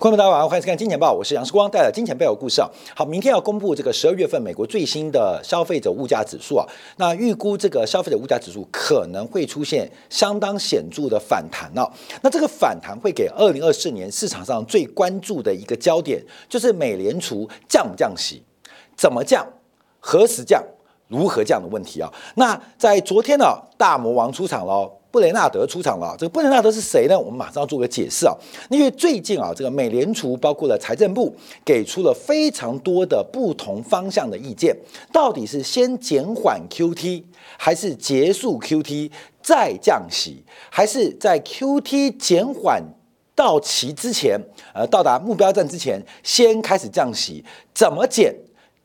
[0.00, 2.66] 观众大家晚上好，欢迎收看《金钱报》，我是杨世光，带来金钱背后故事啊。
[2.96, 6.66] 好，明天要公布这个十二月份美国最新的消费者物价指数啊，
[6.96, 11.86] 那预估这个消费者物价指数可能会出现相当显著的反弹哦。
[12.22, 18.42] 那这个反弹会给二零二四年市场上最关注的一个焦点，就是美联储降不降息，
[18.96, 19.46] 怎么降，
[19.98, 20.64] 何时降，
[21.08, 22.10] 如何降的问题啊。
[22.36, 23.44] 那在昨天呢，
[23.76, 24.90] 大魔王出场了。
[25.10, 27.18] 布雷纳德出场了，这个布雷纳德是谁呢？
[27.18, 28.34] 我们马上要做个解释啊。
[28.68, 34.76] 因为最近啊，这个美联储包括了财政部给出了非常多的不同方向的意见，
[35.12, 37.24] 到底是先减缓 QT，
[37.56, 39.10] 还是结束 QT
[39.42, 42.82] 再降息，还是在 QT 减缓
[43.34, 44.40] 到期之前，
[44.72, 47.44] 呃，到达目标站之前先开始降息？
[47.74, 48.34] 怎么减？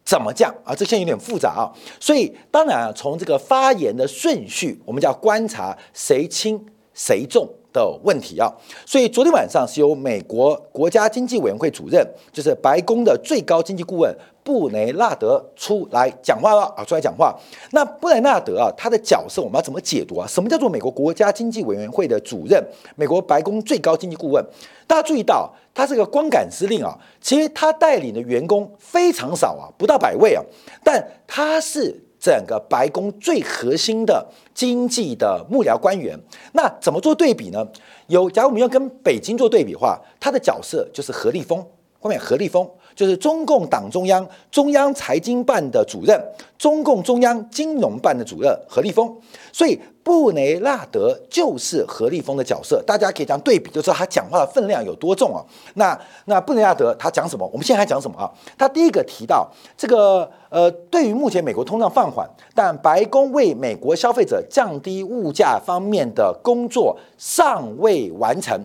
[0.06, 0.76] 怎么降啊？
[0.76, 7.50] 这现在有点复杂啊，所以当然啊，从这个发言的顺序，我们就要观察谁轻谁重
[7.82, 8.52] 的问题啊。
[8.86, 14.16] 所以昨天晚上是由美国国家经济委员会主任，就是白宫的最高经济顾问。
[14.44, 16.84] 布雷纳德出来讲话了啊！
[16.84, 17.36] 出来讲话。
[17.72, 20.28] 那布雷纳德啊，他的角色我们要怎么解读啊？
[20.28, 22.64] 什么叫做美国国家经济委员会的主任？
[22.96, 24.46] 美国白宫最高经济顾问？
[24.86, 26.96] 大家注意到，他是个光杆司令啊。
[27.20, 30.44] 其实他带领的员工非常少啊，不到百位啊。
[30.84, 36.20] 但他是整个白宫最核心的经济的幕僚官员。
[36.54, 37.64] 那怎么做对比呢？
[38.08, 41.64] 有，假如我们要跟北京做对比的话，他的角色就是何立峰。
[42.00, 46.20] 后面何立峰就是中共党中央中央财经办的主任，
[46.58, 49.16] 中共中央金融办的主任何立峰，
[49.52, 55.42] 所以布雷纳德就是何立峰的角色，大家可以这样对比，就知道他讲话的分量有多重啊。
[55.74, 57.44] 那那布雷纳德他讲什么？
[57.52, 58.30] 我们现在还讲什么啊？
[58.56, 68.56] 他第一个提到这个呃，对于目前美国通胀放缓，但白宫为美国消费者降低物价方面的工作尚未完成。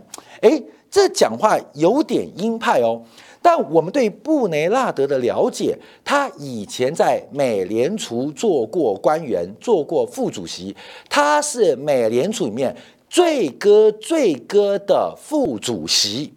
[0.42, 3.00] 诶，这讲话有点鹰派哦。
[3.42, 10.76] 但我们对布雷纳德的了解，他以前在美联储做过官员，做过副主席，
[11.08, 12.76] 他是美联储里面
[13.08, 16.34] 最哥最哥的副主席。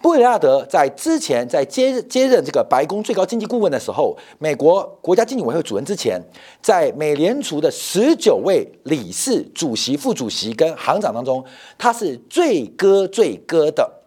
[0.00, 6.20] 布雷纳德在之前在接接任这个白宫最高经济顾问的时候，美国国家经济委员会主任之前，
[6.60, 11.42] 在美联储的十九位理事、主席、副主席跟行长当中，
[11.78, 14.03] 他是最哥最哥的。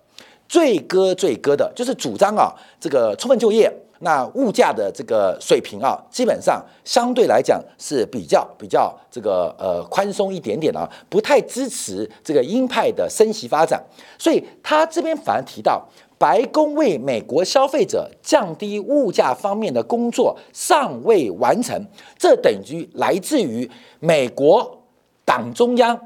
[0.48, 13.84] 最割最割的就是主张啊，这个充分就业，那物价的这个水平啊，基本上相对来讲是比较比较这个呃宽松一点点啊，不太支持这个鹰派的升息发展，
[14.18, 15.84] 所以他这边反而提到，
[16.18, 21.86] 白宫为美国消费者降低物价方面的工作尚未完成，
[22.18, 23.70] 这等于来自于
[24.00, 24.84] 美国
[25.26, 26.00] 党中央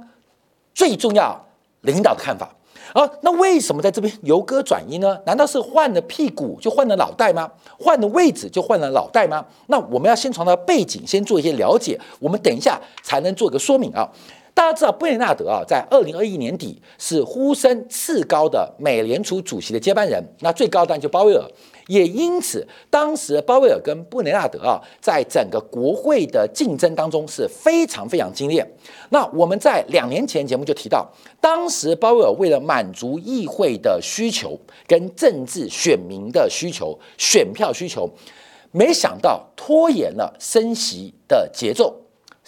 [0.73, 1.46] 最重要
[1.81, 2.56] 领导的看法。
[2.94, 5.18] 啊，那为什么在这边由歌转音呢？
[5.25, 7.50] 难道是换了屁股就换了脑袋吗？
[7.79, 9.46] 换了位置就换了脑袋吗？
[9.68, 14.09] 那我们要先从它背景先做一些了解，我们等一下才能做个说明啊。
[14.53, 21.44] 大家知道布雷纳德啊，在二零二一年底是呼声次高的美联储主席的接班人，那最高当然就鲍威尔。
[21.88, 28.66] 也因此，当时鲍威尔跟布雷纳德啊，在整个国会的竞争当中是非常非常激烈。
[29.09, 31.11] 那我们在两年前节目就提到，
[31.41, 34.57] 当时鲍威尔为了满足议会的需求
[34.88, 38.09] 跟政治选民的需求、选票需求，
[38.72, 41.94] 没想到拖延了升息的节奏。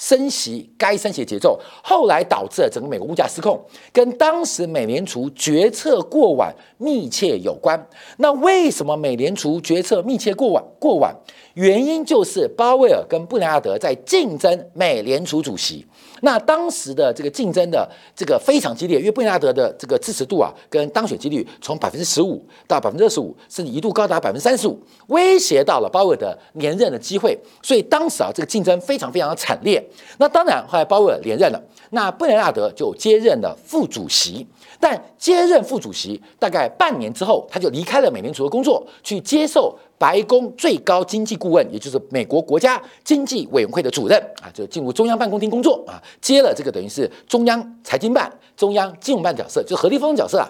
[0.04, 3.58] 升息该升息的节奏，后来导致了整个美国物价失控，
[3.94, 7.88] 跟当时美联储决策过晚密切有关。
[8.18, 10.62] 那为什么美联储决策密切过晚？
[10.78, 11.16] 过晚
[11.54, 15.86] 原因就是鲍威尔跟布雷纳德在竞争美联储主席。
[16.24, 27.38] 那当时的这个竞争的这个非常激烈，因为布雷纳德的这个支持度啊，跟当选几率从百分之十五到百分之二十五，甚至一度高达百分之三十五，威胁到了鲍威尔的连任的机会。
[27.62, 29.86] 所以当时啊，这个竞争非常非常的惨烈。
[30.18, 34.48] 那当然，后来鲍威尔连任了，那布雷纳德就接任了副主席。
[34.80, 50.46] 但接任副主席大概半年之后，他就离开了美联储的工作，去接受白宫最高经济顾问，也就是美国国家经济委员会的主任啊，就进入中央办公厅工作啊，接了这个等于是中央财经办、中央金融办角色，就何立峰角色啊，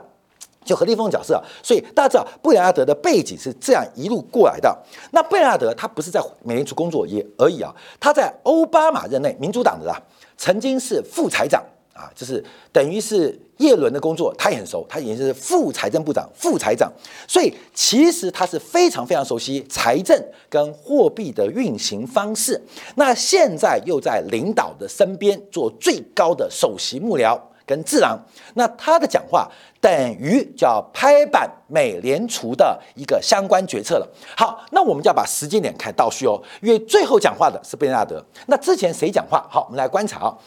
[0.66, 1.40] 就何立峰角色。
[1.62, 4.76] 所以大家知道布雷纳德的背景是这样一路过来的。
[5.12, 10.02] 那布雷纳德他不是在美联储工作也而已啊，他在奥巴马任内，民主党的啊，
[10.36, 11.64] 曾经是副财长。
[11.94, 16.92] 啊，就是等于是叶伦的工作，他也很熟，他已经是副财政部长、副财长，
[17.28, 20.20] 所以其实他是非常非常熟悉财政
[20.50, 22.60] 跟货币的运行方式。
[22.96, 28.18] 那现在又在领导的身边做最高的首席幕僚跟智囊。
[28.56, 29.50] 那他的讲话
[29.80, 34.08] 等于叫拍板美联储的一个相关决策了。
[34.38, 38.24] 好，那我们就要把时间点看倒序哦，因为最后讲话的是贝纳德。
[38.48, 39.46] 那之前谁讲话？
[39.50, 40.38] 好，我们来观察啊。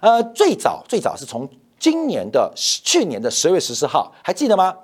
[0.00, 4.74] 呃，最早最早是从今年的去年的十月十四号，还记得吗？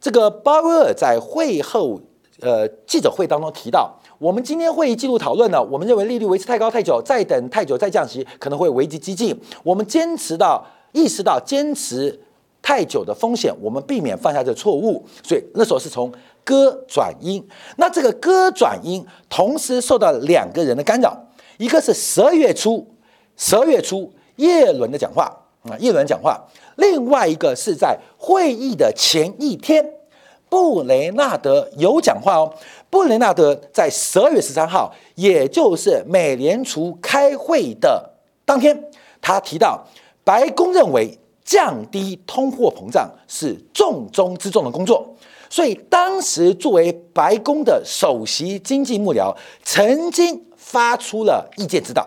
[0.00, 2.00] 这个鲍威尔在会后
[2.40, 3.92] 呃记者会当中提到。
[4.18, 9.40] 我们今天会议记录讨论了，我们认为利率维持太高太久，再等太久再降息可能会危及激进。
[9.62, 12.18] 我们坚持到意识到坚持
[12.60, 15.04] 太久的风险，我们避免犯下这错误。
[15.22, 16.12] 所以那时候是从
[16.44, 17.46] 歌转音，
[17.76, 21.16] 那这个歌转音同时受到两个人的干扰，
[21.58, 22.86] 一个是十二月初，
[23.36, 25.24] 十二月初叶伦的讲话
[25.62, 26.42] 啊，叶伦讲话，
[26.76, 29.94] 另外一个是在会议的前一天。
[30.50, 32.54] 布雷纳德有讲话哦。
[32.88, 38.14] 布雷纳德在十二月十三号，也就是美联储开会的
[38.46, 39.86] 当天，他提到，
[40.28, 45.14] 白宫认为降低通货膨胀是重中之重的工作。
[45.48, 52.06] 所以当时作为白宫的首席经济幕僚，曾经发出了意见指导，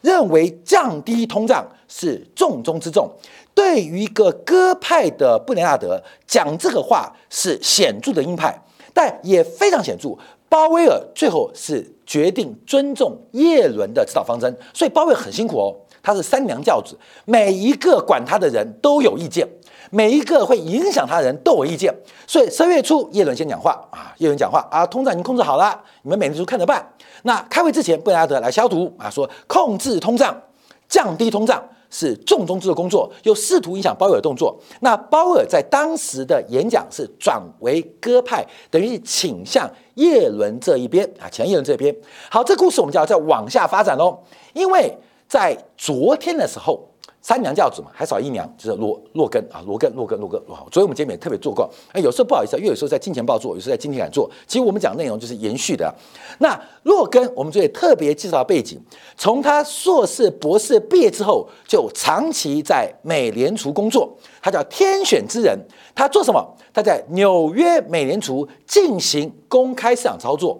[0.00, 3.10] 认为降低通胀是重中之重。
[3.54, 8.58] 对于一个鸽派的布雷纳德讲这个话是显著的鹰派，
[8.94, 10.16] 但也非常显著。
[10.48, 19.46] 鲍威尔最后是决定尊重耶伦的指导方针，所以鲍威尔很辛苦哦，他是三娘教子，每一个管他的人都有意见，
[19.90, 21.94] 每一个会影响他的人都有意见。
[22.26, 26.86] 所以十月初叶伦先讲话啊，叶伦讲话啊，通胀已经控制好了，你们美联储看着办。
[27.22, 30.40] 那开会之前，布雷纳德来消毒啊，说控制通胀，
[30.88, 31.62] 降低通胀。
[31.92, 34.56] 是重中之重的工作，又试图影响鲍威尔动作。
[34.78, 41.92] 那鲍威尔在当时的演讲是转为鸽派，等于倾向叶伦这一边啊，向叶伦这边。
[42.30, 44.16] 好，这故事我们就要再往下发展喽，
[44.52, 44.96] 因为
[45.30, 46.86] 在昨天的时候。
[47.22, 50.40] 三娘教子嘛，还少一娘，就是罗洛根啊，罗根，洛根，洛根。
[50.48, 51.68] 好，所以我们节目也特别做过。
[51.92, 54.28] 哎，有时候不好意思，因为有时候在金钱报做，有时候在今天敢做。
[54.46, 55.94] 其实我们讲内容就是延续的。
[56.38, 58.80] 那洛根，我们这里特别介绍背景，
[59.18, 64.10] 从他硕士、博士毕业之后，就长期在美联储工作。
[64.40, 65.54] 他叫天选之人。
[65.94, 66.42] 他做什么？
[66.72, 70.58] 他在纽约美联储进行公开市场操作，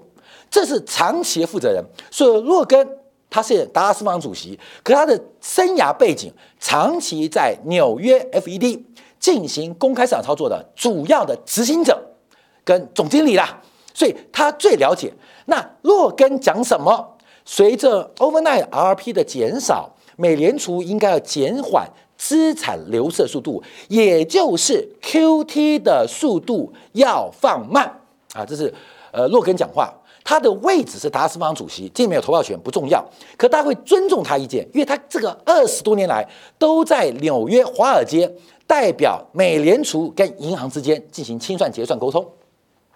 [0.50, 1.82] 这是长期的负责人。
[2.10, 2.99] 所以洛根。
[3.30, 8.82] 他是达拉斯方主席，可他的生涯背景长期在纽约 FED
[9.20, 11.96] 进行公开市场操作的主要的执行者
[12.64, 13.62] 跟总经理啦，
[13.94, 15.12] 所以他最了解。
[15.46, 17.16] 那洛根讲什么？
[17.44, 27.84] 随着 overnight RP 的减少，美联储应该要减缓资产流失速度，也就是 QT 的速度要放慢
[28.34, 28.44] 啊。
[28.44, 28.72] 这是
[29.12, 29.92] 呃洛根讲话。
[30.30, 33.04] 他的位置是达斯方主席，既没有投票权不重要，
[33.36, 36.24] 可大家会尊重他意见，因为他这个二十多年来
[36.56, 38.32] 都在纽约华尔街
[38.64, 42.24] 代表美联储跟银行之间进行清算结算沟通，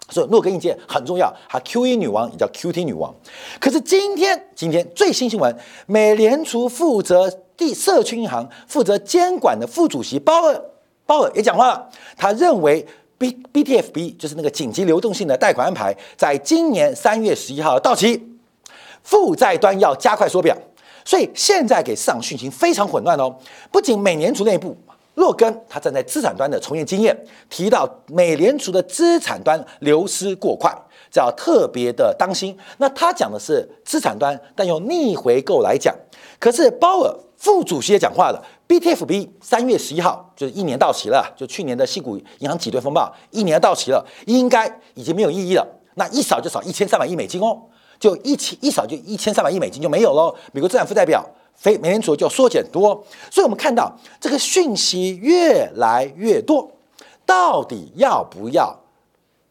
[0.07, 1.29] 所以诺根意见很重要。
[1.49, 3.13] 他 QE 女王也叫 QT 女王。
[3.59, 5.53] 可是今天今天最新新闻，
[5.87, 10.61] 美联储负责第社区银行负责监管的副主席鲍尔
[11.05, 12.87] 鲍尔也讲话了，他认为。
[13.17, 18.21] B B T F B 就是那个紧急流动性的贷款安排，在今年三月十一号到期，
[19.03, 20.55] 负债端要加快缩表，
[21.05, 23.33] 所以现在给市场讯息非常混乱哦。
[23.71, 24.75] 不仅美联储内部，
[25.13, 27.17] 洛根他站在资产端的从业经验，
[27.49, 30.69] 提到美联储的资产端流失过快，
[31.09, 32.57] 这要特别的当心。
[32.77, 35.95] 那他讲的是资产端，但用逆回购来讲，
[36.37, 38.43] 可是鲍尔副主席也讲话了。
[38.67, 45.63] BTFB 三月十一号就是一年到期了，就去年的西股银行挤兑风暴，一年到期了，应该已经没有意义了。
[45.93, 47.61] 那一扫就扫一千三百亿美金哦，
[47.99, 50.35] 就一千一扫就一千三百亿美金就没有喽。
[50.53, 51.23] 美国资产负债表
[51.53, 56.71] 非美联储就缩减多，所以我们看到这个讯息越来越多，
[57.27, 58.75] 到底要不要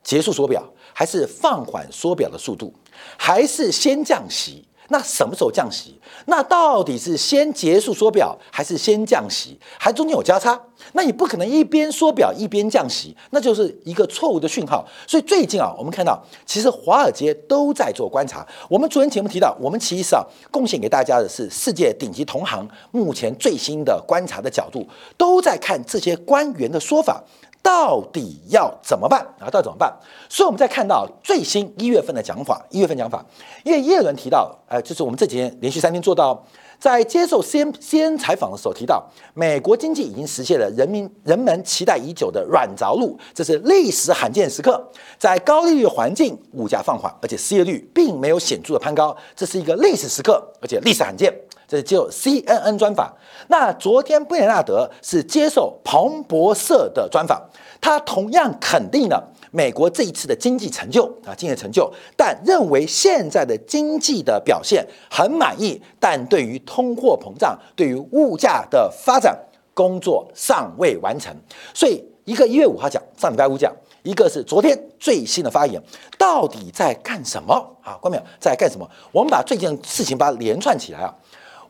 [0.02, 0.60] 结束缩表，
[0.92, 2.74] 还是放缓缩表的速度，
[3.16, 4.66] 还是先降息？
[4.88, 5.98] 那什么时候降息？
[6.26, 9.58] 那到底是先结束缩表，还是先降息？
[9.78, 10.60] 还中间有交叉？
[10.92, 14.86] 那你不可能一边缩表一边降息，那就是一个错误的讯号。
[15.06, 18.46] 所以最近啊，我们看到其实华尔街都在做观察。
[18.68, 24.86] 我们昨天节目提到，我们其实啊贡献给大家的是世界顶级同行目前最新的观察的角度，
[25.16, 27.22] 都在看这些官员的说法。
[27.64, 29.48] 到底要怎么办啊？
[29.48, 29.90] 到底怎么办？
[30.28, 33.24] 所以我们在看到最新一月份的讲法，一月份讲法，
[33.64, 36.44] 因为叶伦提到，呃，就是我们这几天连续三天做到，
[36.78, 39.02] 在接受 C N C N 采访的时候提到，
[39.32, 44.86] 美国经济已经实现了人民人们期待已久的软着陆，这是历史罕见时刻，
[45.18, 51.34] 在高利率环境，物价放缓，而且失业率并没有显著的攀高，这是一个历史时刻，而且历史罕见。
[51.74, 53.12] 这是接受 CNN 专访。
[53.48, 57.42] 那昨天布雷纳德是接受彭博社的专访，
[57.80, 69.38] 他同样肯定了美国这一次的经济成就啊，经济成就，但认为现在的经济的表现很满意，但对于通货膨胀、对于物价的发展
[69.74, 71.34] 工作尚未完成。
[71.74, 73.72] 所以，一个一月五号讲，上礼拜五讲。
[74.02, 75.82] 一个是昨天最新的发言，
[76.18, 77.96] 到底在干什么啊？
[78.02, 78.86] 关没有在干什么？
[79.10, 81.14] 我们把最近的事情把它连串起来啊。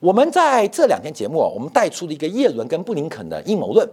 [0.04, 3.88] 我们在这两天节目啊，我们带出了一个耶伦跟布林肯的阴谋论，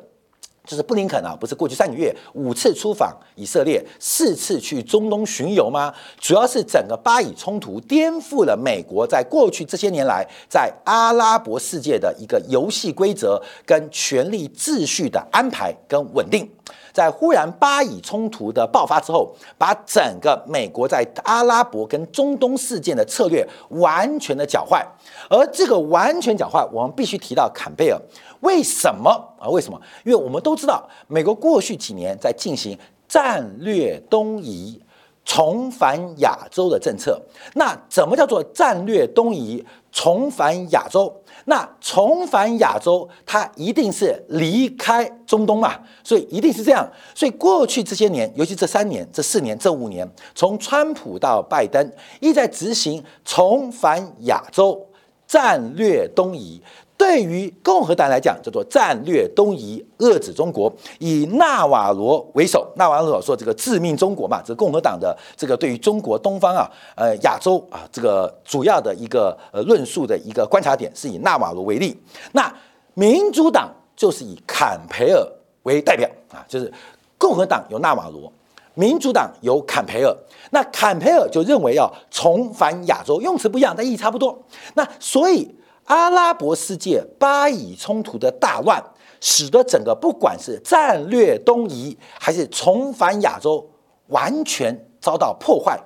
[0.66, 5.94] 就是布林肯啊，不是过去三个月五次出访以色列，四次去中东巡游吗？
[6.20, 16.46] 主要是整个巴以冲突颠覆了美国在过去这些年来在阿拉伯世界的一个游戏规则跟权力秩序的安排跟稳定。
[16.92, 24.86] 在忽然巴以冲突的爆发之后，把整个美国在阿拉伯跟中东事件的策略完全的搅坏，
[25.30, 28.00] 而这个完全搅坏，我们必须提到坎贝尔。
[28.42, 29.10] 为什么
[29.40, 29.48] 啊？
[29.50, 29.80] 为什么？
[30.04, 34.82] 因为我们都知道，美国过去几年在进行战略东移、
[35.24, 37.22] 重返亚洲的政策。
[37.54, 41.14] 那怎么叫做战略东移、重返亚洲？
[41.46, 46.88] 那重返亚洲，它一定是离开中东嘛，所以一定是这样。
[47.16, 54.88] 所以过去这些年，尤其这三年、这四年、这五年，从川普到拜登，一在执行重返亚洲
[55.28, 56.62] 战略东移。
[57.02, 62.72] 对于共和党来讲，叫做战略东移，遏制中国，以纳瓦罗为首。
[62.76, 72.00] 纳瓦罗说这个致命中国嘛，这共和党的这个对于中国东方啊，呃亚洲啊这个主要的一个呃论述的一个观察点，是以纳瓦罗为例。
[72.34, 72.54] 那
[72.94, 75.28] 民主党就是以坎培尔
[75.64, 76.72] 为代表啊，就是
[77.18, 78.32] 共和党有纳瓦罗，
[78.76, 80.16] 民主党有坎培尔。
[80.52, 84.38] 那坎培尔就认为要重返亚洲，用词不一样，但意义差不多。
[84.76, 85.52] 那所以。
[85.92, 88.82] 阿拉伯世界巴以冲突的大乱，
[89.20, 93.70] 使得整个不管是战略东移还是重返亚洲，
[94.08, 95.78] 完全遭到破坏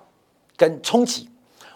[0.56, 1.28] 跟冲击，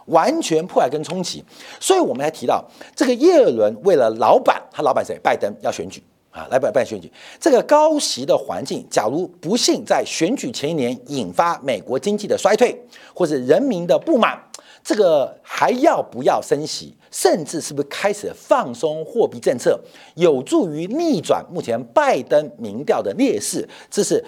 [0.06, 1.44] 完全破坏跟冲击。
[1.80, 2.64] 所以我们还提到，
[2.96, 5.18] 这个耶伦为了老板，他老板谁？
[5.24, 7.12] 拜登要选举啊，来拜拜选举。
[7.40, 12.80] 这个高息的环境，假如不幸在选举前一年引发美国经济的衰退，
[13.12, 14.40] 或者人民的不满。
[14.84, 19.80] 这个还要不要升息，甚至是不是开始放松货币政策，
[20.16, 23.68] 有助于逆转目前拜登民调的劣势？
[23.90, 24.24] 这是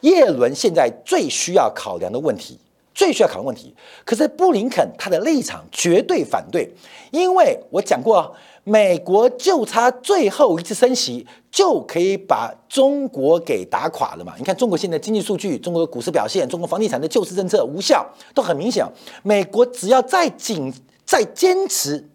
[0.00, 2.58] 耶伦现在最需要考量的问题，
[2.94, 3.74] 最需要考量问题。
[4.04, 6.72] 可是布林肯他的立场绝对反对，
[7.10, 8.34] 因为我讲过。
[8.68, 14.34] 美国就差最后一次升息，就可以把中国给打垮了嘛？
[14.38, 18.04] 你看中国现在经济数据、中国股市表现、中国房地产的救市政策无效，
[18.34, 18.84] 都很明显。
[19.22, 20.74] 美国只要再紧、
[21.06, 22.06] 再坚持、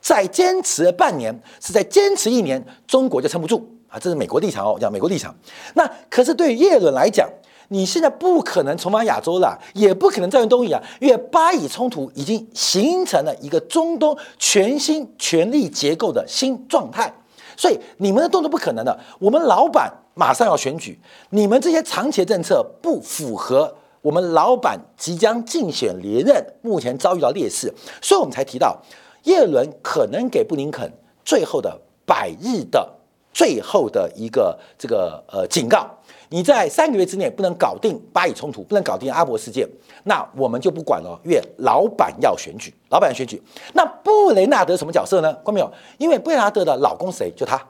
[0.00, 3.98] 再坚持半年，是在坚持一年，中国就撑不住啊！
[3.98, 5.34] 这是美国立场哦，讲美国立场。
[5.74, 7.26] 那可是对耶伦来讲。
[7.72, 17.14] 你现在不可能重返亚洲了，也不可能再用东移啊，因为巴以冲突已经形成了一个中东全新权力结构的新状态，
[17.56, 18.98] 所以你们的动作不可能的。
[19.20, 28.80] 我们老板马上要选举，你们这些长期政策不符合我们老板即将竞选连任，目前遭遇到劣势，所以我们才提到
[29.24, 30.90] 耶伦可能给布林肯
[31.24, 32.88] 最后的百日的
[33.32, 35.86] 最后的一个这个呃警告。
[36.30, 39.68] 你在三个月之内不能搞定巴以冲突，不能搞定阿伯事件，
[40.04, 41.20] 那我们就不管了。
[41.24, 43.42] 因为老板要选举，老板要选举，
[43.74, 45.34] 那布雷纳德什么角色呢？
[45.42, 45.70] 关没有？
[45.98, 47.32] 因为布雷纳德的老公谁？
[47.36, 47.60] 就他。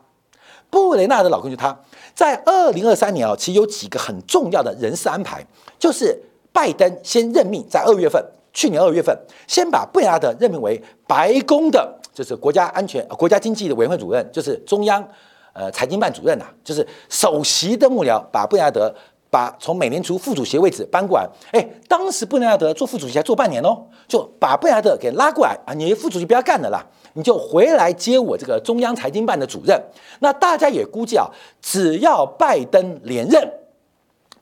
[0.71, 1.77] 布雷纳的老公就他。
[2.15, 5.45] 在二零二三年啊，其实有几个很重要的人事安排，
[5.79, 6.19] 就是
[6.53, 15.07] 拜登先任命，在二月份，去年二月份，先把布雷纳德任命为白宫的，就是国家安全、国家经济的委员会主任，就是中央。
[15.53, 18.95] 呃，财经办主任呐，就是首席的幕僚，把布雷纳德
[19.30, 21.28] 把从美联储副主席位置搬过来。
[21.52, 26.84] 哎，当时布雷纳德做副主席才做半年哦，就把布雷纳德给拉过来啊，你副主席不要干了啦，
[27.14, 29.80] 你就回来接我这个中央财经办的主任。
[30.18, 31.26] 那大家也估计啊，
[31.62, 33.49] 只要拜登连任，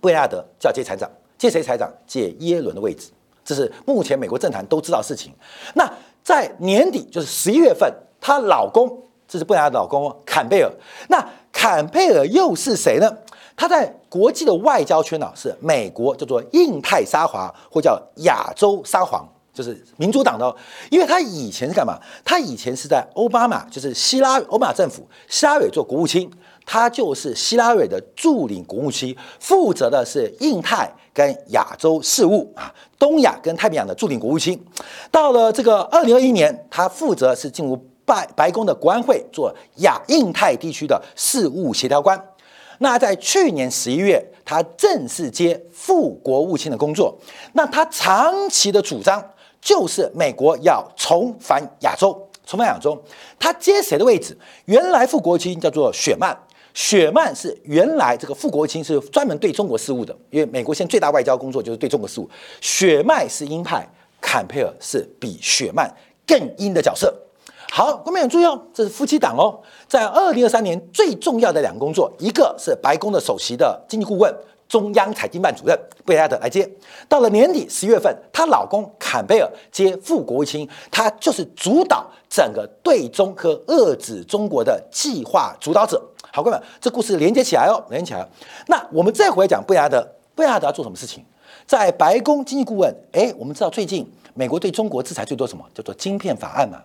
[0.01, 1.93] 布雷纳德就要接财长，接谁财长？
[2.07, 3.11] 接耶伦的位置，
[3.45, 5.33] 这是目前美国政坛都知道的事情。
[5.75, 5.89] 那
[6.25, 9.05] 在年底，就是十一月份，她老公。
[9.31, 10.73] 这是布莱的老公坎贝尔。
[11.11, 13.15] 那坎贝尔又是谁呢？
[13.59, 20.55] 他在国际的外交圈呢，是美国叫做印太沙皇，或叫亚洲沙皇，就是民主党的。
[20.91, 21.99] 因为他以前是干嘛？
[22.25, 26.31] 他以前是在奥巴马，就是希拉奥巴马政府，希拉蕊做国务卿，
[26.65, 34.65] 他就是希拉蕊的助理国务卿，负责的是印太跟亚洲事务啊，东亚跟太平洋的助理国务卿。
[35.11, 37.77] 到了这个二零二一年，他负责是进入。
[38.09, 42.19] 白白宫的国安会做亚印太地区的事务协调官。
[42.79, 47.17] 那在去年十一月，他正式接副国务卿的工作。
[47.53, 49.23] 那他长期的主张
[49.61, 53.01] 就是美国要重返亚洲，重返亚洲。
[53.39, 54.37] 他接谁的位置？
[54.67, 56.37] 原来副国务卿叫做雪曼，
[56.73, 62.31] 雪曼是原来这个副国务卿是专门对中国事务的，因为美国现在最大外交工作就是对中国事务。
[62.61, 63.87] 雪曼是鹰派，
[64.21, 65.93] 坎佩尔是比雪曼
[66.27, 67.13] 更鹰的角色。
[67.71, 69.61] 好，观众朋友注意哦，这是夫妻档哦。
[69.87, 74.35] 在二零二三年最重要的两个工作，一个是白宫的首席的经济顾问、
[74.67, 76.69] 中央财经办主任贝莱德来接。
[77.09, 86.03] 到了年底十月份，她老公坎贝尔接副国务卿，他就是主导整个对中和遏制中国的计划主导者。
[86.33, 88.27] 好，观众这故事连接起来哦，连接起来。
[88.67, 91.23] 那我们再回来讲贝莱德，贝莱德要做什么事情？
[91.67, 95.65] 在白宫经济顾问，哎，我们知道最近美国对中国制裁最多什么？
[95.75, 96.83] 叫做晶片法案嘛。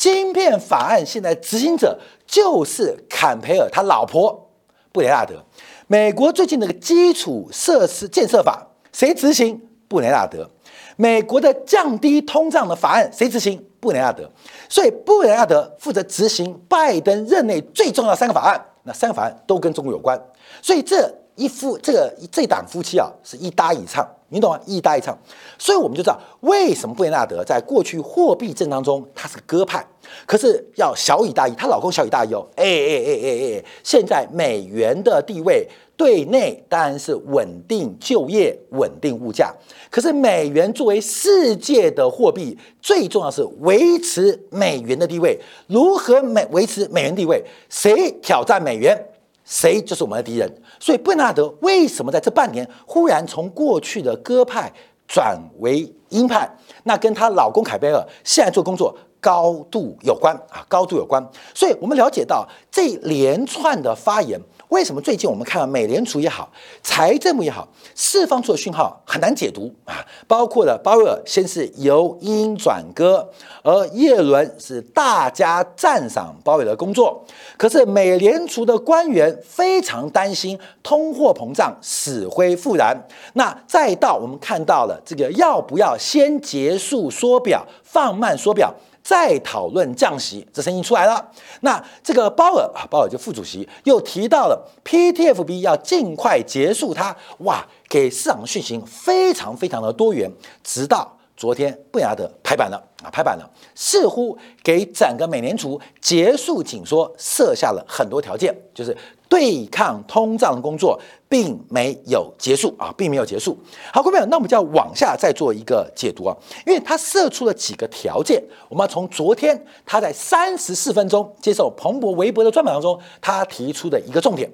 [0.00, 4.50] 晶片法案现在执行者就是坎培尔他老婆
[4.92, 5.44] 布雷纳德。
[5.88, 9.60] 美国最近那个基础设施建设法谁执行？
[9.88, 10.48] 布雷纳德。
[10.96, 13.62] 美国的降低通胀的法案谁执行？
[13.78, 14.26] 布雷纳德。
[14.70, 20.18] 所以布雷纳德负责执行拜登任内最重要的三个法案，那三个法案都跟中国有关。
[20.62, 24.08] 所以这一夫这个这档夫妻啊是一搭一唱。
[24.30, 24.60] 你懂吗？
[24.64, 25.16] 一搭一唱，
[25.58, 29.84] 所以我们就知道为什么布雷纳德在过去货币战当中他是个鸽派，
[30.24, 39.52] 可是要小以大义，她老公小以大义哦，哎哎哎哎哎，现在美元的地位对内当然是稳定就业、稳定物价，
[39.90, 45.38] 可是美元作为世界的货币，最重要是维持美元的地位。
[45.66, 47.44] 如何美维持美元地位？
[47.68, 49.06] 谁挑战美元？
[49.50, 50.48] 谁就是我们的敌人？
[50.78, 54.72] 所以贝纳德为什么在这半年忽然从过去的鸽派
[55.08, 56.48] 转为鹰派？
[56.84, 61.20] 那跟她老公凯贝尔现在做工作高度有关啊，高度有关。
[61.52, 64.40] 所以我们了解到这连串的发言。
[64.70, 66.48] 为什么最近我们看到美联储也好，
[66.80, 70.06] 财政部也好，释放出的讯号很难解读啊？
[70.28, 73.28] 包括了鲍威尔先是由鹰转鸽，
[73.64, 77.24] 而耶伦是大家赞赏鲍威尔的工作，
[77.56, 82.96] 可是美联储的官员非常担心通货膨胀死灰复燃。
[83.34, 88.72] 那再到我们看到了这个要不要先结束缩表，放慢缩表？
[89.02, 91.30] 再讨论降息，这声音出来了。
[91.60, 100.30] 那这个鲍尔啊，鲍尔就副主席又提到了 PTFB 要尽快结束它，哇，给市场讯息非常非常的多元。
[100.62, 108.96] 直到昨天，布亚德拍板了啊，拍板了，似乎给整个美联储结束紧缩设下了很多条件，就是。
[109.30, 113.56] 对抗通胀的工作并没有结束啊，并没有结束。
[113.92, 118.42] 好，各位朋友，那我们就要往下再做一个解读啊，因为他设出了几个条件。
[118.68, 124.50] 我们要从昨天他在三十四分钟接受彭博、微博的专访当中，他提出的一个重点：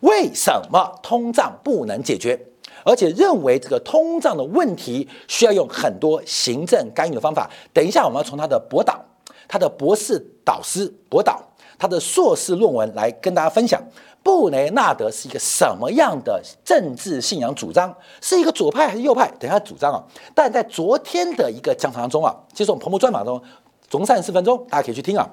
[0.00, 2.38] 为什么通胀不能解决？
[2.84, 7.50] 而且认为这个通胀的问题需要用很多行政干预的方法。
[7.72, 9.02] 等一下，我们要从他的博导、
[9.48, 11.42] 他的博士导师博导、
[11.78, 13.80] 他的硕士论文来跟大家分享。
[14.20, 17.94] 布雷纳德是一个什么样的政治信仰主张？
[18.20, 19.30] 是一个左派还是右派？
[19.38, 20.04] 等下主张啊！
[20.34, 23.40] 但在昨天的一个讲堂中啊，接受彭博专访中，
[23.88, 25.26] 总三十四分钟，大家可以去听啊。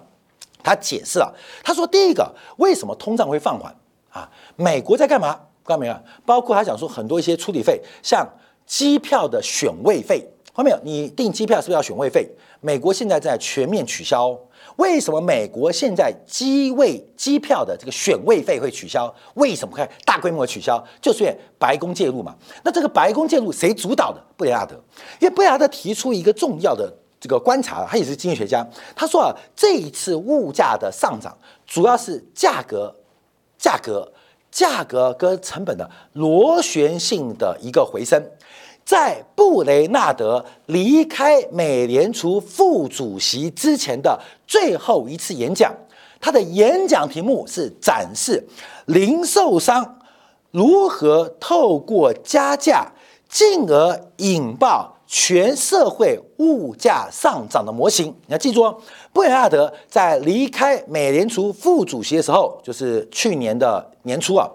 [0.64, 3.76] 他解释了，他说：第一个，为什么通胀会放缓
[4.12, 4.30] 啊？
[4.56, 5.34] 美国在干嘛？
[5.66, 5.96] 看到没有？
[6.26, 8.26] 包括他讲说很多一些处理费，像
[8.66, 10.20] 机票的选位费，
[10.56, 10.80] 看到没有？
[10.84, 12.30] 你订机票是不是要选位费？
[12.62, 14.40] 美国现在在全面取消。
[14.78, 19.14] 为什么美国现在机位机票的这个选位费会取消？
[19.36, 20.84] 为什么会大规模取消？
[21.02, 22.36] 就是因为白宫介入嘛。
[22.64, 24.22] 那这个白宫介入谁主导的？
[24.36, 24.76] 布雷纳德。
[25.20, 28.68] 因为布雷纳德提出一个重要的这个观察，他也是经济学家。
[28.96, 32.94] 他说啊，这一次物价的上涨主要是价格、
[33.58, 34.12] 价格、
[34.52, 38.22] 价格跟成本的螺旋性的一个回升。
[38.86, 45.74] 在布雷纳德离开美联储副主席之前的最后一次演讲，
[46.22, 48.48] 他的演讲题目是展示
[48.86, 49.98] 零售商
[50.52, 52.92] 如何透过加价，
[53.28, 58.06] 进而引爆全社会物价上涨的模型。
[58.28, 58.78] 你要记住哦，
[59.12, 64.48] 布雷纳德在离开美联储副主席的时候，就是去年的年初啊，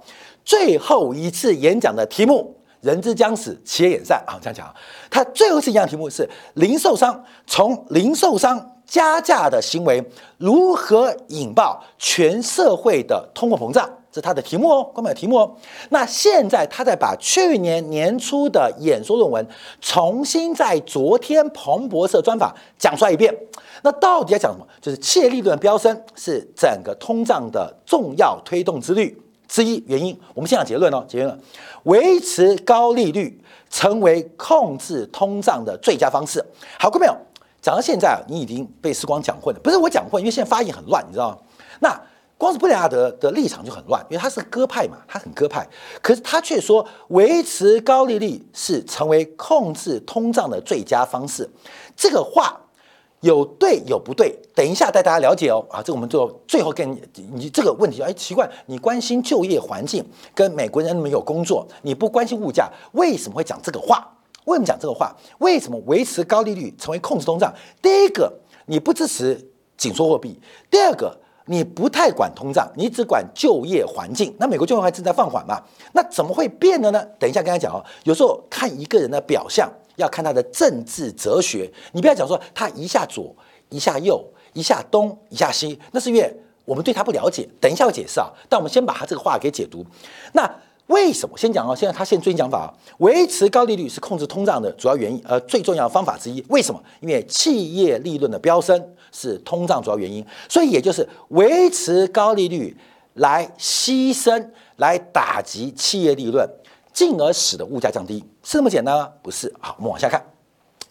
[0.45, 2.55] 最后一次演讲的题目。
[2.81, 4.39] 人之将死，其言也善啊！
[4.41, 4.75] 这样讲啊，
[5.11, 10.03] 他最后是一次演讲题目是零售商从零售商加价的行为
[10.39, 15.57] 如何引爆全社会的通货膨胀这是他的题目哦，光有题目哦。
[15.91, 19.47] 那现在他在把去年年初的演说论文
[19.81, 23.33] 重新在昨天彭博社专访讲出来一遍。
[23.83, 24.67] 那到底要讲什么？
[24.81, 29.17] 就是企业利润飙升是整个通胀的重要推动之率
[29.51, 30.17] 之一原因。
[30.33, 31.39] 我们先讲结论哦，结论：
[31.83, 36.41] 维持高利率成为控制通胀的最佳方式。
[36.79, 37.21] 好，各位朋友，
[37.61, 39.61] 讲到现在啊，你已经被时光讲混了。
[39.61, 41.39] 不是我讲混，因为现在发言很乱，你知道吗？
[41.81, 42.01] 那。
[42.41, 45.69] 光是布雷亚德的立场就很乱，因为他是鸽派嘛，他很鸽派，
[46.01, 51.47] 可是他却说维持高利率是成为控制通胀的最佳方式。
[51.95, 52.59] 这个话
[53.21, 55.65] 有对有不对，等一下带大家了解哦。
[55.71, 56.91] 啊，这个我们就最后跟
[57.33, 60.05] 你这个问题，哎，奇怪，你关心就业环境，
[60.35, 64.07] 跟美国人没有工作，你不关心物价，为什么会讲这个话？
[64.45, 65.15] 为什么讲这个话？
[65.39, 67.53] 为什么维持高利率成为控制通胀？
[67.83, 68.33] 第一个，
[68.67, 70.39] 你不支持紧缩货币；
[70.71, 71.17] 第二个。
[71.47, 74.33] 你不太管通胀，你只管就业环境。
[74.39, 75.61] 那美国就业还正在放缓嘛？
[75.93, 77.05] 那怎么会变的呢？
[77.19, 77.83] 等一下跟他讲哦。
[78.05, 79.69] 有时候看一个人的表象，
[80.01, 81.71] 要看他的政治哲学。
[81.93, 83.35] 你不要讲说他一下左，
[83.69, 87.49] 一下右，一下东，一下西，那是因为我们对他不了解。
[87.61, 88.29] 等一下我解释啊。
[88.49, 89.85] 但我们先把他这个话给解读。
[90.33, 90.51] 那
[90.87, 91.39] 为什么？
[91.39, 91.77] 先讲哦。
[91.77, 96.45] 现在他现在最新讲法啊，维持高利率是控制通胀的主要原因，呃，最重要的方法之一。
[96.49, 96.83] 为什么？
[97.01, 98.95] 因为企业利润的飙升。
[99.13, 102.77] 是通胀主要原因，所以也就是维持高利率
[103.15, 106.49] 来牺牲、来打击企业利润，
[106.93, 109.11] 进而使得物价降低，是那么简单吗？
[109.23, 109.53] 不是。
[109.61, 110.25] 好，我们往下看，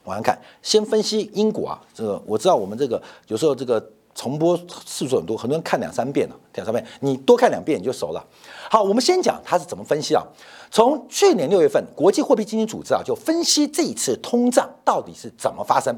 [0.03, 1.81] 往下看，先分析因果啊。
[1.93, 3.83] 这个我知道，我们这个有时候这个
[4.13, 8.25] 重播次数很多，很多人看两三遍了，两三遍，你多看两遍你就熟了。
[8.69, 10.23] 好，我们先讲它是怎么分析啊？
[10.71, 15.95] 从去年六月份，国际货币基金组织啊就分析这一次通胀到底是怎么发生，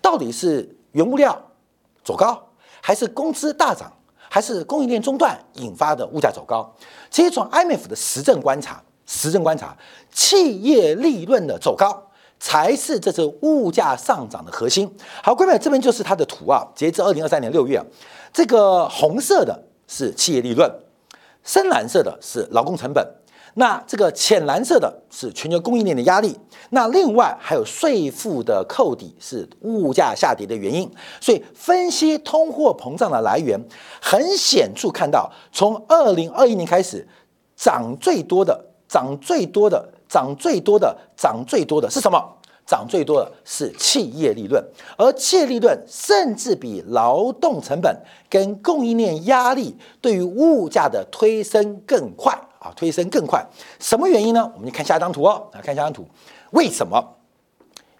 [0.00, 0.76] 到底是。
[0.92, 1.40] 原物料
[2.02, 2.36] 走高，
[2.80, 3.92] 还是工资大涨，
[4.28, 6.68] 还是供应链中断引发的物价走高？
[7.08, 9.76] 其实从 IMF 的实证观察，实证观察，
[10.12, 12.00] 企业利润的走高
[12.38, 14.88] 才是这次物价上涨的核心。
[15.20, 16.64] 好，各位这边就是它的图啊。
[16.76, 17.84] 截至二零二三年六月，
[18.32, 20.70] 这个红色的是企业利润，
[21.42, 23.04] 深蓝色的是劳工成本。
[23.54, 26.38] 那这个浅蓝色的是全球供应链的压力，
[26.70, 30.88] 那另外还有税负的扣抵是物价下跌的原因，
[31.20, 33.60] 所以分析通货膨胀的来源，
[34.00, 37.04] 很显著看到，从二零二一年开始，
[37.56, 42.20] 涨最多的、涨最多的、涨最多的、涨最多的是什么？
[42.66, 44.62] 涨最多的是企业利润，
[44.96, 47.96] 而企业利润甚至比劳动成本
[48.28, 52.36] 跟供应链压力对于物价的推升更快。
[52.60, 53.42] 啊，推升更快，
[53.78, 54.52] 什么原因呢？
[54.54, 55.48] 我们就看下一张图哦。
[55.54, 56.06] 来看下张图，
[56.50, 57.02] 为什么？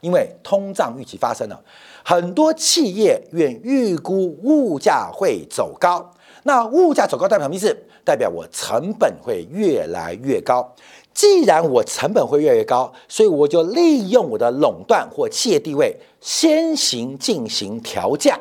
[0.02, 1.58] 因为通胀预期发生了，
[2.04, 6.10] 很多企业愿预估物价会走高。
[6.42, 7.74] 那物价走高代表什么意思？
[8.10, 10.74] 代表我成本会越来越高。
[11.14, 18.36] 既然我成本会越来越高，所以我就利用我的垄断或企业地位，先行进行调价，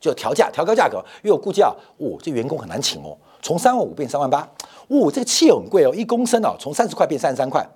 [0.00, 1.04] 就调价，调高价格。
[1.22, 4.40] 因为我估计啊，哦，这员工很难请哦，从三万五变三万八。
[4.88, 7.66] 哦，这个汽油很贵哦，一公升哦，从三十块变三十三块，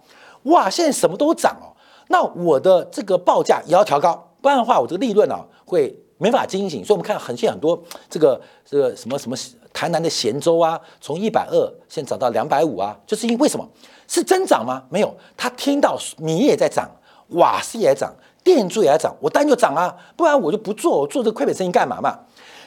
[0.45, 0.71] 哇！
[0.71, 1.77] 现在什么都涨哦，
[2.09, 6.85] 那我的这个报价也要调高，不然的话，我这个利润啊会没法经营。
[6.85, 9.37] 所以，我们看很现很多这个这个什么什么
[9.75, 13.69] 台南的咸州啊，从一百二现在涨到两百五啊，就是因为什么？
[14.07, 14.83] 是增长吗？
[14.89, 16.89] 没有，他听到米也在涨，
[17.31, 22.19] 瓦斯也在涨，电柱也在涨，我当然就涨啊，不然我就不做，我做这个亏本生意干嘛嘛？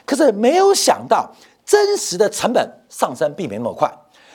[0.04, 1.32] 可是没有想到，
[1.64, 3.90] 真实的成本上升并没那么快。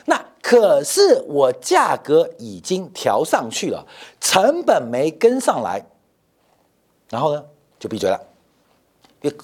[0.06, 3.86] 那可是我价格已经调上去了，
[4.20, 5.84] 成本没跟上来，
[7.10, 7.44] 然后呢
[7.78, 8.20] 就闭嘴了，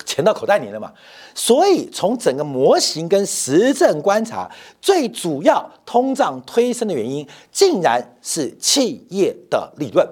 [0.04, 0.92] 钱到口袋里了嘛。
[1.34, 10.06] 所以从整个模型跟实证观察，最主要通胀推升的原因，竟然是企业的利润。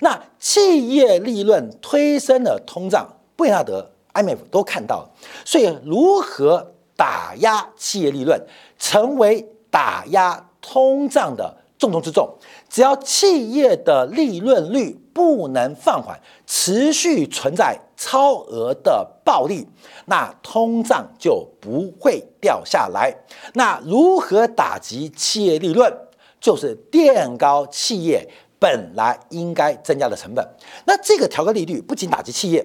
[0.00, 5.10] 那企业利润推升了通胀，布雷纳德、IMF 都看到了。
[5.44, 8.40] 所以如何打压企业利润，
[8.78, 12.28] 成为打压通胀的重中之重，
[12.68, 19.66] 只要企业的利润率不能放缓，持续存在超额的暴利，
[20.06, 23.12] 那通胀就不会掉下来。
[23.54, 25.92] 那如何打击企业利润？
[26.40, 28.24] 就是垫高企业
[28.60, 30.48] 本来应该增加的成本。
[30.86, 32.64] 那这个调高利率不仅打击企业。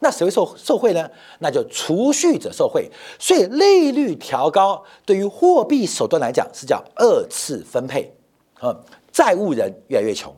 [0.00, 1.08] 那谁会受受贿呢？
[1.38, 2.90] 那就储蓄者受贿。
[3.18, 8.14] 所以利率调高对于货币手段来讲是叫二次分配，
[8.60, 8.76] 啊，
[9.10, 10.30] 债务人越来越穷，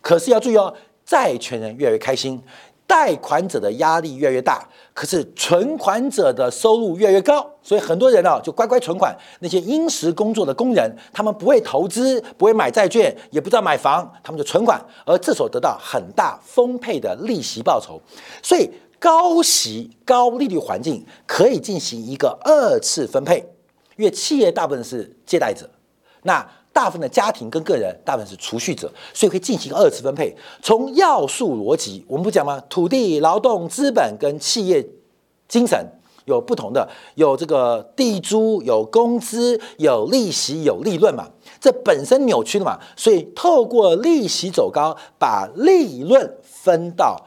[0.00, 2.42] 可是要注意哦，债权人越来越开心。
[2.92, 9.16] 贷款者的压力越来越大，可是存款者的收入越来越高，所以很多人呢就乖乖存款。
[9.40, 17.98] 那些殷实工作的工人，他们不会投资，不会买债券，也不知道买房，他们就存款，而这所得到很大丰沛的利息报酬。
[18.42, 23.38] 所以高息高利率环境可以进行一个二次分配，
[23.96, 25.70] 因为企业大部分是借贷者，
[26.24, 26.46] 那。
[26.72, 30.34] 大部分的家庭跟个人，大部分是储蓄者，所以可以进行二次分配。
[30.62, 32.58] 从要素逻辑，我们不讲吗？
[32.68, 34.82] 土地、劳动、资本跟企业
[35.46, 35.86] 精神
[36.24, 41.28] 有不同的，有这个地租、有工资、有利息、有利润嘛？
[41.60, 42.78] 这本身扭曲的嘛？
[42.96, 47.20] 所以透过利息走高，把利润分到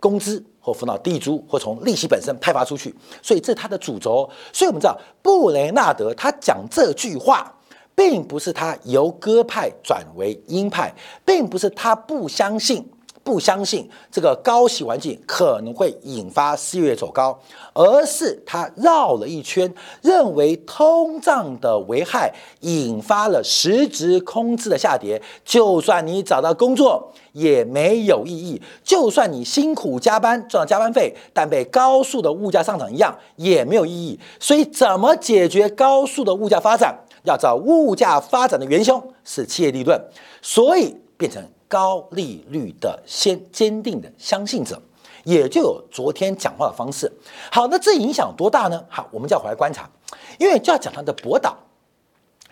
[0.00, 2.92] 工资或分到地租，或从利息本身派发出去。
[3.22, 4.28] 所以这是它的主轴。
[4.52, 7.54] 所以我们知道布雷纳德他讲这句话。
[7.98, 12.88] 并不是他由鸽派转为鹰派，并不是他不相信
[13.24, 17.36] 不相信这个高息环境可能会引发失业走高，
[17.74, 25.20] 而是他绕了一圈，认为通胀的危害引发了实质空置的下跌。
[25.44, 34.20] 就算你找到工作也没有意义，就算你辛苦加班赚到加班费，但被高速的物价上涨一样也没有意义。
[34.38, 36.96] 所以，怎么解决高速的物价发展？
[37.24, 40.00] 要找物价发展的元凶是企业利润，
[40.40, 44.80] 所以变成高利率的先坚定的相信者，
[45.24, 47.10] 也就有昨天讲话的方式。
[47.52, 48.82] 好，那这影响多大呢？
[48.88, 49.90] 好，我们就要回来观察，
[50.38, 51.56] 因为就要讲他的博导，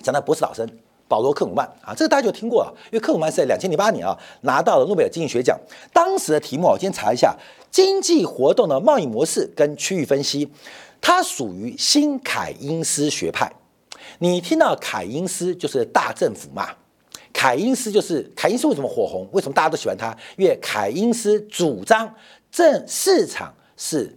[0.03, 0.69] 讲他博士导生
[1.09, 5.59] 保罗·克鲁曼啊，这个大家就听过了，因为克鲁曼是在两千零八年啊拿到了诺贝尔经济学奖，
[5.93, 7.35] 当时的题目我今天查一下，
[7.71, 10.53] 经济活动的贸易模式跟区域分析，
[11.01, 13.51] 它属于新凯因斯学派。
[14.19, 16.69] 你听到凯因斯就是大政府嘛？
[17.33, 19.29] 凯因斯就是凯因斯为什么火红？
[19.33, 20.17] 为什么大家都喜欢他？
[20.37, 22.15] 因为凯因斯主张
[22.51, 24.17] 政市场是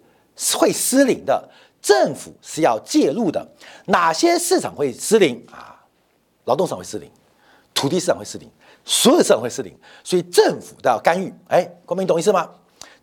[0.57, 1.49] 会失灵的，
[1.81, 3.45] 政府是要介入的。
[3.87, 5.83] 哪些市场会失灵啊？
[6.45, 7.11] 劳动市场会失灵，
[7.73, 8.49] 土地市场会失灵，
[8.85, 11.33] 所有市场会失灵，所以政府都要干预。
[11.49, 12.49] 哎，国民懂意思吗？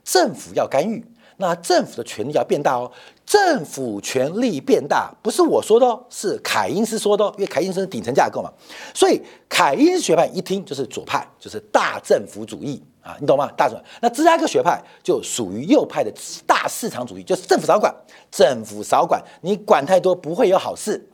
[0.02, 1.04] 政府要干预。
[1.36, 2.90] 那政府的权力要变大哦，
[3.36, 8.50] 政府权力变大不是我说的哦，是凯因斯说的哦，因为凯因斯是顶层架构嘛，
[8.94, 13.52] 所以凯因斯学派一听就是左派，就是大政府主义啊，你懂吗？
[13.54, 16.10] 大政那芝加哥学派就属于右派的
[16.46, 17.94] 大市场主义，就是政府少管，
[18.30, 21.06] 政府少管，你管太多不会有好事。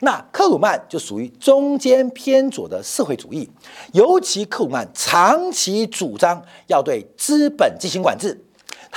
[0.00, 3.48] 那克鲁曼就属于中间偏左的社会主义，
[3.92, 8.44] 尤其克鲁曼长期主张要对资本进行管制。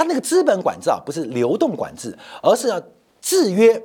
[0.02, 2.82] 他那个资本管制啊，不是流动管制，而是要
[3.22, 3.80] 制约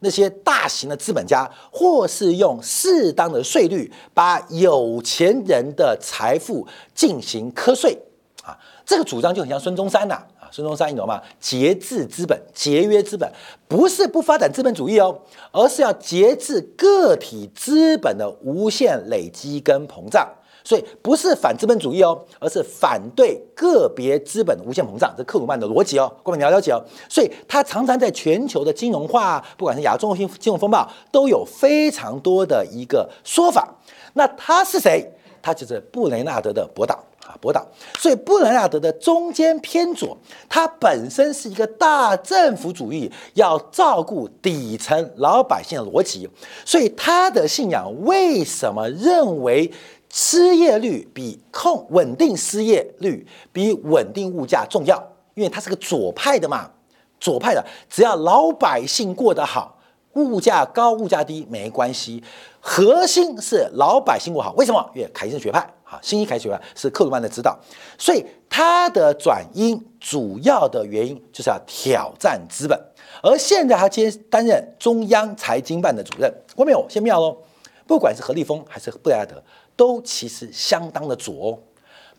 [0.00, 7.98] 那些大型的资本家，或是用适当的税率把有钱人的财富进行瞌税
[8.44, 8.52] 啊。
[8.84, 11.22] 这个主张就很像孙中山呐啊，孙中山你懂吗？
[11.40, 13.32] 节制资本，节约资本，
[13.66, 15.18] 不是不发展资本主义哦，
[15.52, 20.28] 而是要节制个体资本的无限累积跟膨胀。
[20.64, 26.80] 所以不是反资本主义哦，而是反对个别资本无限膨胀，这克鲁曼的逻辑哦，各位你要了解哦。
[27.08, 33.68] 所以他常常在全球的金融化，不管是亚洲中金金融风暴，都有非常多的一个说法。
[34.14, 35.10] 那他是谁？
[35.40, 36.94] 他就是布雷纳德的博导
[37.26, 37.66] 啊，博导。
[37.98, 40.16] 所以布雷纳德的中间偏左，
[40.48, 46.30] 他本身是一个大政府主义，要照顾底层老百姓的逻辑。
[46.64, 49.72] 所以他的信仰为什么认为？
[50.14, 56.70] 失业率比控稳定失业率比稳定物价重要，因为它是个左派的嘛，
[57.18, 59.78] 左派的只要老百姓过得好，
[60.12, 62.22] 物价高物价低没关系，
[62.60, 64.52] 核心是老百姓过好。
[64.52, 64.90] 为什么？
[64.94, 67.58] 因为凯恩学派啊，新一凯学派是克鲁曼的指导，
[67.96, 72.78] 所以他的转因主要的原因就是要挑战资本。
[73.22, 76.84] 而现在他接担任中央财经办的主任，过没有？
[76.90, 77.38] 先妙喽，
[77.86, 79.42] 不管是何立峰还是布莱德。
[79.82, 81.60] 都其实相当的左，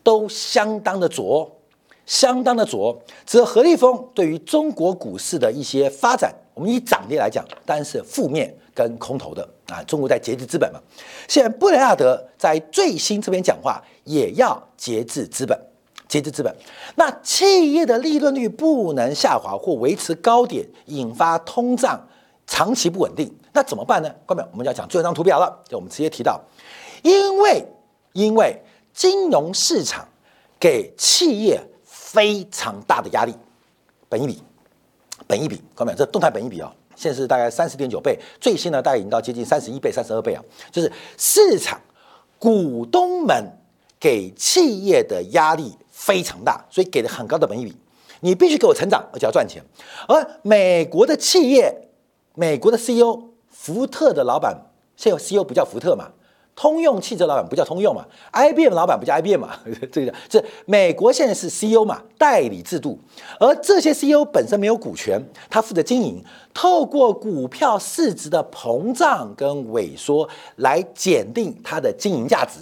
[0.02, 1.50] 都相当的左，
[2.04, 3.00] 相当的左。
[3.24, 9.82] 只有何立峰对于中国股市的一些发展，我们以涨跌来讲，当然是负面跟空头的啊。
[9.84, 10.80] 中国在节制资本嘛，
[11.26, 15.58] 现在布雷亚德在最新这边讲话，也要节制资本，
[16.06, 16.54] 节制资本。
[16.96, 21.98] 那企业的利润率不能下滑或维持高点，引发通胀
[22.46, 24.14] 长期不稳定，那怎么办呢？
[24.26, 26.38] 各位，我们要讲最后一张图表了，就我们直接提到。
[27.04, 27.66] 因为，
[28.14, 28.58] 因为
[28.94, 30.08] 金融市场
[30.58, 33.34] 给企业非常大的压力，
[34.08, 34.42] 本一比，
[35.26, 41.78] 本一比，各位，这动态本一比啊，现在是大概三十点九倍，最新呢大概已经到接近三十一倍、三十二倍啊，就是市场
[42.38, 43.52] 股东们
[44.00, 47.76] 给企业的压力非常大，所以给了很高的本一比。
[48.20, 49.62] 你必须给我成长，而且要赚钱。
[50.08, 51.90] 而美国的企业，
[52.34, 54.56] 美国的 CEO，福特的老板，
[54.96, 56.10] 现在 CEO 不叫福特嘛？
[56.56, 59.56] 通用汽车老板不叫通用嘛？IBM 老板不叫 IBM 嘛？
[59.90, 62.00] 这个这美国现在是 CEO 嘛？
[62.16, 62.98] 代理制度，
[63.40, 66.22] 而这些 CEO 本身没有股权，他负责经营，
[66.54, 72.60] 透过股票市值的膨胀跟萎缩来检定它的经营价值。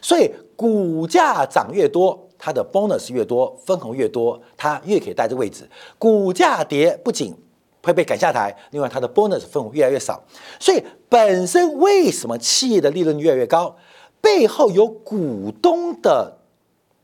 [0.00, 5.68] 所以股价涨越多，它的 bonus 越多，分红越多，它越可以待这位置。
[5.98, 7.34] 股价跌不仅
[7.82, 10.22] 会被赶下台，另外它的 bonus 分红越来越少。
[10.58, 13.76] 所以本身为什么企业的利润越来越高？
[14.20, 16.36] 背后有股东的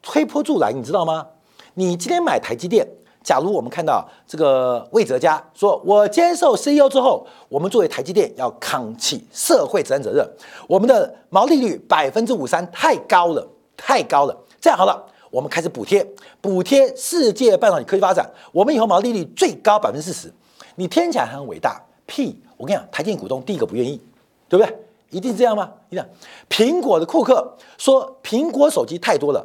[0.03, 1.27] 推波助澜，你知道吗？
[1.75, 2.87] 你今天买台积电。
[3.23, 10.25] 假如我们看到这个魏哲家说，我接受 CEO 之后，我们作为台积电要扛起社会责任责任，
[10.69, 13.45] 我们的毛利率百分之五三太高了，
[13.77, 14.45] 太高了。
[14.61, 16.07] 这样好了，我们开始补贴，
[16.41, 20.33] 补贴世界半导体科技发展，我们以后毛利率最高百分之四十。
[20.77, 22.41] 你听起来很伟大，屁！
[22.57, 24.01] 我跟你讲，台积电股东第一个不愿意，
[24.49, 24.77] 对不对？
[25.11, 25.73] 一定是这样吗？
[25.89, 26.07] 你讲，
[26.49, 29.45] 苹果的库克说，苹果手机太多了。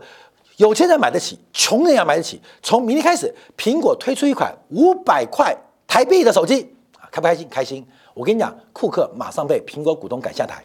[0.58, 2.40] 有钱人买得起，穷人也买得起。
[2.62, 5.56] 从明天开始，苹果推出一款五百块
[5.88, 6.72] 台币的手机，
[7.12, 7.48] 开不开心？
[7.50, 7.86] 开心。
[8.14, 10.64] 我跟你讲，库克马上被苹果股东赶下台。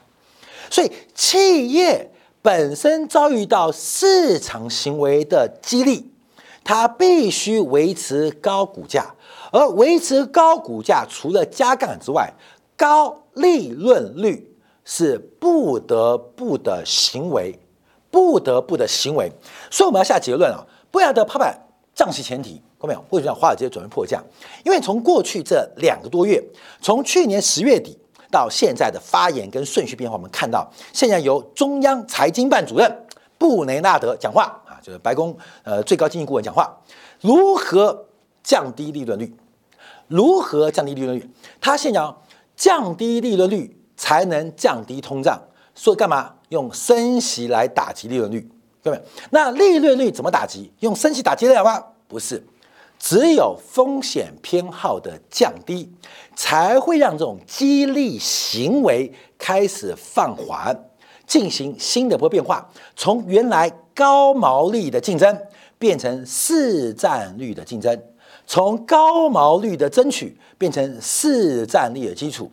[0.69, 2.11] 所以，企业
[2.43, 6.11] 本身遭遇到市场行为的激励，
[6.65, 9.15] 它必须维持高股价。
[9.57, 12.31] 而维持高股价，除了加杠杆之外，
[12.77, 17.59] 高利润率是不得不的行为。
[18.09, 19.31] 不得不的行为，
[19.71, 20.65] 所以我们要下结论啊！
[20.91, 21.55] 布莱德拍板
[21.95, 23.05] 降息前提，看没有？
[23.11, 24.25] 为什么华尔街准备破降？
[24.65, 26.43] 因为从过去这两个多月，
[26.81, 27.99] 从去年十月底
[28.31, 36.75] 到现在的发言跟顺序变化，我们看到现在由中央财经办主任布雷纳德讲话啊，就是白宫呃最高经济顾问讲话，
[37.21, 38.07] 如何
[38.43, 39.37] 降低利润率？
[40.09, 41.31] 如何降低利润率？
[41.61, 42.23] 他先讲
[42.57, 45.41] 降低利润率才能降低通胀，
[45.75, 46.35] 说干嘛？
[46.51, 48.41] 用升息来打击利润率，
[48.83, 49.05] 对不对？
[49.31, 50.73] 那利润率怎么打击？
[50.81, 51.83] 用升息打击得了吗？
[52.07, 52.47] 不是，
[52.99, 55.93] 只有风险偏好的降低，
[56.37, 60.89] 才会让这种激励行为开始放缓，
[61.27, 65.37] 进行新的波变化，从原来高毛利的竞争
[65.79, 68.01] 变成市占率的竞争，
[68.47, 72.51] 从高毛利的争取变成市占率的基础，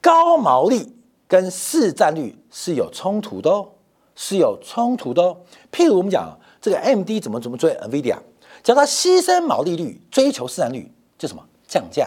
[0.00, 0.94] 高毛利。
[1.28, 3.66] 跟市占率是有冲突的哦，
[4.14, 5.34] 是有冲突的哦。
[5.72, 8.18] 譬如我们讲这个 M D 怎么怎么追 Nvidia，
[8.62, 12.06] 叫它牺牲毛利率追求市占率，就什么降价，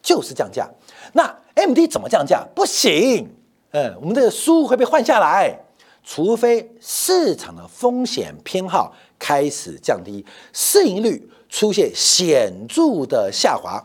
[0.00, 0.66] 就是降价。
[1.12, 2.42] 那 M D 怎么降价？
[2.54, 3.28] 不行，
[3.72, 5.54] 嗯，我们这个书会被换下来，
[6.02, 10.24] 除非市场的风险偏好开始降低，
[10.54, 13.80] 市盈率出现显著的下滑，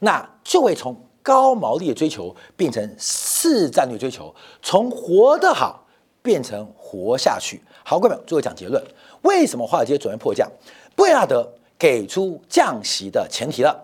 [0.00, 0.96] 那就会从。
[1.24, 5.86] 高毛利的追求变成市战略追求，从活得好
[6.20, 7.62] 变成活下去。
[7.84, 8.82] 好，各位最后讲结论：
[9.22, 10.50] 为什么华尔街准备破降？
[10.96, 13.80] 布雷纳德给出降息的前提了，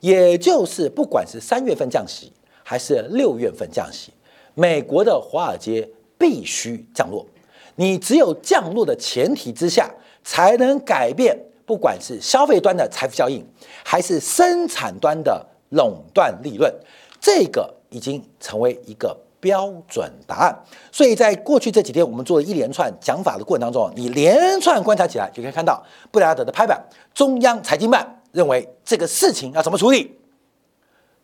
[0.00, 2.32] 也就是不管是三月份降息
[2.64, 4.10] 还是六月份降息，
[4.54, 7.26] 美国的华尔街必须降落。
[7.76, 11.38] 你只有降落的前提之下，才能改变，
[11.72, 13.42] 不管是消费端的财富效应，
[13.82, 15.46] 还是生产端的。
[15.74, 16.70] 垄断利润，
[17.18, 20.54] 这个已经成为一个标准答案。
[20.92, 26.78] 所以在过去这几天，我们做了一连串讲法的过程当中，你连串观察起来，就可以看到布莱德的拍板，
[27.14, 30.14] 中央财经办认为这个事情要怎么处理，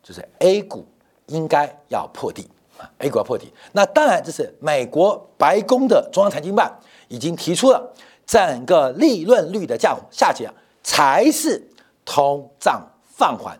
[0.01, 0.83] 就是 A 股
[1.27, 3.53] 应该要破底啊，A 股要破底。
[3.73, 6.75] 那当然，这是美国白宫的中央财经办
[7.07, 7.93] 已经提出了，
[8.29, 11.67] 整个利润率的降下降才是
[12.05, 13.59] 通胀放缓。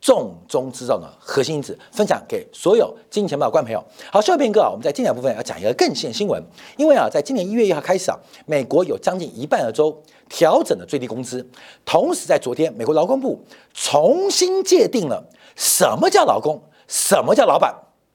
[0.00, 3.84] 重中之重的核心因子，分享给所有金钱豹观众朋友。
[4.10, 6.42] 好，下片刻啊，我们在精彩部分要讲一个更新的新闻。
[6.78, 11.46] 因为啊，在今年一月一号开始啊，美国有将近一半的州调整了最低工资。
[11.84, 13.44] 同时，在昨天，美国劳工部
[13.74, 15.22] 重新界定了
[15.54, 17.72] 什么叫劳工，什么叫老板。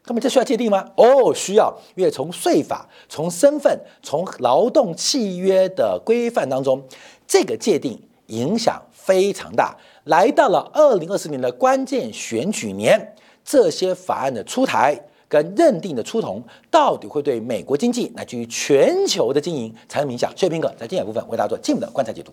[0.08, 0.88] 那么这需要界定吗？
[0.96, 6.82] 哦，需要，因为从税法、从身份、从劳动契约的规范当中，
[7.28, 9.76] 这个界定影响非常大。
[10.04, 20.32] 来到了二零二四年的关键选举年，这些法案的出台跟认定的出同，到底会对美国经济乃至于全球的经营产生影响？
[20.36, 22.32] 薛平哥在精彩部分为大家做进一步的观察解读。